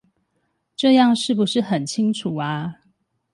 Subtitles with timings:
[0.75, 2.79] 這樣是不是很清楚呀？